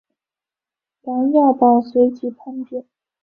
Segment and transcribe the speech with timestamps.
[1.03, 2.83] 梁耀宝随即叛变。